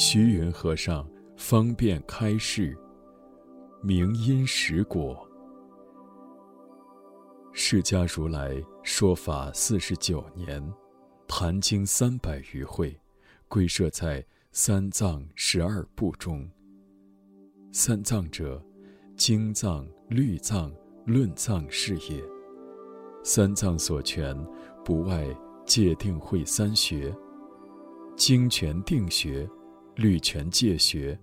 [0.00, 1.04] 虚云和尚
[1.36, 2.78] 方便开示，
[3.82, 5.28] 明因实果。
[7.52, 10.64] 释迦如来说法四十九年，
[11.26, 12.96] 坛经三百余会，
[13.48, 16.48] 归摄在三藏十二部中。
[17.72, 18.64] 三藏者，
[19.16, 20.72] 经藏、律藏、
[21.06, 22.22] 论藏是也。
[23.24, 24.32] 三藏所全，
[24.84, 25.26] 不外
[25.66, 27.12] 戒定慧三学。
[28.14, 29.48] 经全定学，
[29.98, 31.18] 律全戒学，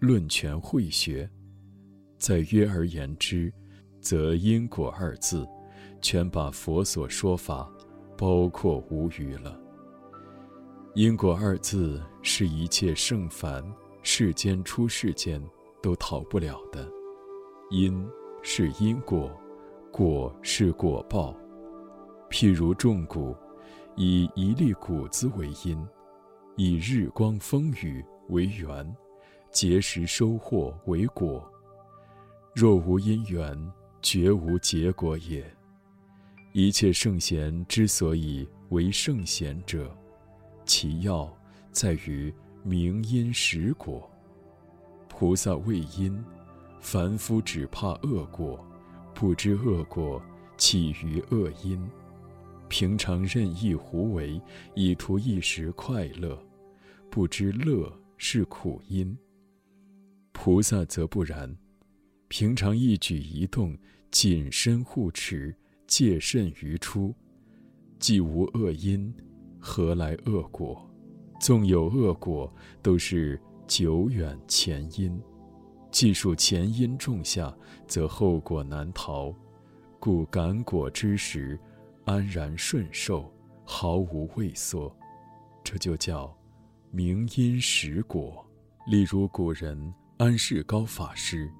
[0.00, 1.30] 论全慧学。
[2.18, 3.52] 再约而言之，
[4.00, 5.46] 则因果二字。
[6.02, 7.72] 全把佛所说法
[8.16, 9.56] 包括无余了。
[10.94, 13.64] 因果二字是一切圣凡
[14.02, 15.40] 世间出世间
[15.80, 16.88] 都逃不了的。
[17.70, 18.04] 因
[18.42, 19.30] 是因果，
[19.92, 21.36] 果是果报。
[22.28, 23.36] 譬如种谷，
[23.94, 25.78] 以一粒谷子为因，
[26.60, 28.96] 以日光风雨为缘，
[29.52, 31.48] 结识收获为果。
[32.52, 33.56] 若无因缘，
[34.02, 35.48] 绝无结果也。
[36.52, 39.96] 一切圣贤之所以为圣贤者，
[40.64, 41.32] 其要
[41.70, 44.10] 在于明因实果。
[45.08, 46.20] 菩萨畏因，
[46.80, 48.58] 凡夫只怕恶果，
[49.14, 50.20] 不知恶果
[50.56, 51.80] 起于恶因。
[52.68, 54.42] 平常任意胡为，
[54.74, 56.36] 以图一时快乐，
[57.10, 59.16] 不知乐是苦因。
[60.32, 61.56] 菩萨则不然，
[62.28, 63.76] 平常一举一动
[64.10, 65.54] 谨慎护持。
[65.86, 67.14] 戒慎于出，
[67.98, 69.10] 既无恶因，
[69.58, 70.86] 何来恶果？
[71.40, 75.18] 纵有恶果，都是久远前因。
[75.90, 79.34] 既属前因种下，则后果难逃。
[79.98, 81.58] 故感果之时，
[82.04, 83.32] 安然顺受，
[83.64, 84.94] 毫无畏缩。
[85.64, 86.37] 这就叫
[86.90, 88.44] 明因实果。
[88.86, 91.50] 例如古人安世高法师，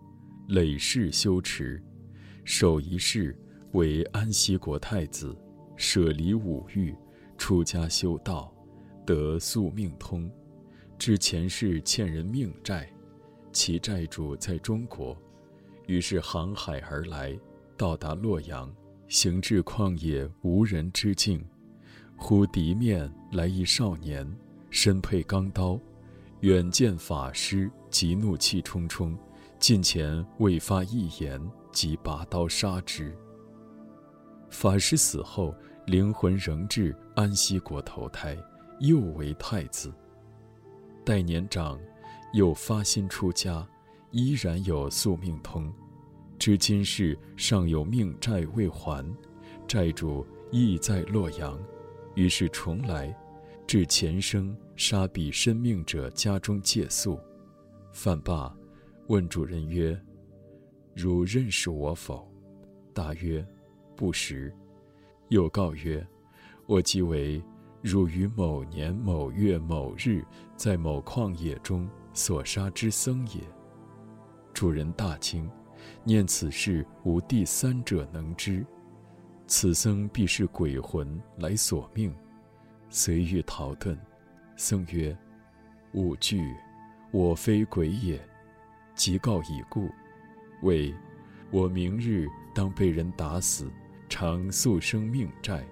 [0.48, 1.82] 累世修持，
[2.44, 3.38] 守一世。
[3.72, 5.36] 为安息国太子，
[5.76, 6.96] 舍离五欲，
[7.36, 8.50] 出家修道，
[9.04, 10.28] 得宿命通。
[10.98, 12.90] 知前世欠人命债，
[13.52, 15.14] 其债主在中国，
[15.86, 17.38] 于是航海而来，
[17.76, 18.74] 到达洛阳，
[19.06, 21.44] 行至旷野无人之境，
[22.16, 24.26] 忽敌面来一少年，
[24.70, 25.78] 身佩钢刀，
[26.40, 29.16] 远见法师，即怒气冲冲，
[29.58, 31.40] 近前未发一言，
[31.72, 33.16] 即拔刀杀之。
[34.50, 35.54] 法师死后，
[35.86, 38.36] 灵魂仍至安息国投胎，
[38.80, 39.92] 又为太子。
[41.04, 41.78] 待年长，
[42.32, 43.66] 又发心出家，
[44.10, 45.72] 依然有宿命通。
[46.38, 49.04] 知今世尚有命债未还，
[49.66, 51.58] 债主亦在洛阳，
[52.14, 53.14] 于是重来，
[53.68, 57.20] 至前生杀彼生命者家中借宿。
[57.92, 58.50] 饭罢，
[59.08, 59.94] 问主人曰
[60.96, 62.26] ：“汝认识我否？”
[62.94, 63.46] 答曰。
[63.94, 64.50] 不识，
[65.28, 66.06] 又告曰
[66.66, 67.42] ：“我即为
[67.82, 70.24] 汝于某年某月某日，
[70.56, 73.42] 在某旷野中所杀之僧也。”
[74.54, 75.50] 主人大惊，
[76.04, 78.64] 念此事无第三者能知，
[79.46, 82.14] 此僧必是鬼魂来索命，
[82.90, 83.96] 随欲逃遁。
[84.56, 85.16] 僧曰
[85.94, 86.54] ：“勿惧，
[87.10, 88.20] 我非鬼也。”
[88.94, 89.88] 即告已故，
[90.62, 90.94] 谓
[91.50, 93.70] ：“我明日当被人打死。”
[94.10, 95.62] 常诉生命债，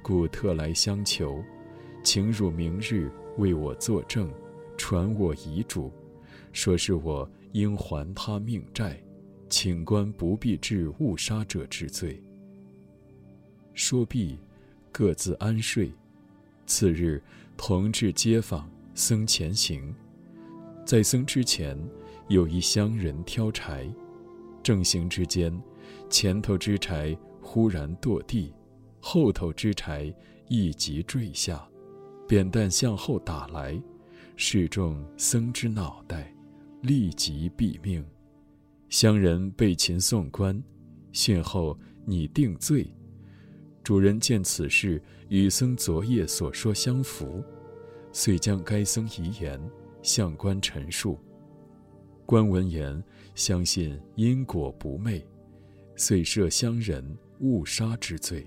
[0.00, 1.42] 故特来相求，
[2.04, 4.32] 请汝明日为我作证，
[4.78, 5.92] 传我遗嘱，
[6.52, 8.96] 说是我应还他命债，
[9.48, 12.22] 请官不必治误杀者之罪。
[13.74, 14.38] 说毕，
[14.92, 15.92] 各自安睡。
[16.70, 17.20] 次日，
[17.56, 19.92] 同至街坊僧前行，
[20.86, 21.76] 在僧之前，
[22.28, 23.92] 有一乡人挑柴，
[24.62, 25.52] 正行之间，
[26.08, 27.18] 前头之柴。
[27.42, 28.52] 忽然堕地，
[29.00, 30.14] 后头之柴
[30.46, 31.66] 一即坠下，
[32.28, 33.82] 扁担向后打来，
[34.36, 36.32] 矢中僧之脑袋，
[36.82, 38.04] 立即毙命。
[38.88, 40.62] 乡人被擒送官，
[41.10, 42.86] 讯后拟定罪。
[43.82, 47.42] 主人见此事与僧昨夜所说相符，
[48.12, 49.60] 遂将该僧遗言
[50.02, 51.18] 向官陈述。
[52.26, 53.02] 官闻言，
[53.34, 55.26] 相信因果不昧，
[55.96, 57.18] 遂赦乡人。
[57.40, 58.46] 误杀之罪。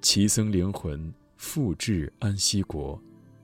[0.00, 2.98] 其僧灵魂复至安息国，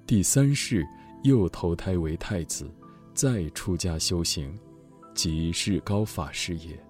[0.07, 0.83] 第三世
[1.23, 2.67] 又投胎为太子，
[3.13, 4.59] 再出家修行，
[5.13, 6.83] 即是高法师也。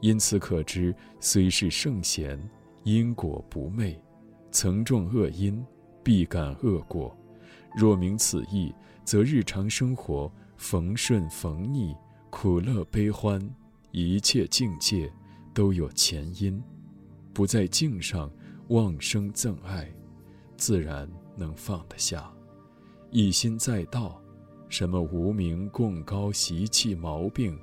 [0.00, 2.36] 因此可知，虽是圣贤，
[2.84, 3.98] 因果不昧，
[4.50, 5.64] 曾种恶因，
[6.02, 7.16] 必感恶果。
[7.74, 8.72] 若明此意，
[9.04, 11.96] 则日常生活逢顺逢逆、
[12.30, 13.40] 苦乐悲欢，
[13.90, 15.10] 一切境界
[15.54, 16.62] 都有前因，
[17.32, 18.30] 不在境上
[18.68, 19.90] 妄生憎爱，
[20.56, 22.30] 自然能放得下。
[23.10, 24.20] 一心在道，
[24.68, 27.58] 什么无名、共高、习气、毛病，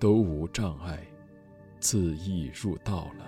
[0.00, 1.06] 都无障碍，
[1.78, 3.26] 自意入道了。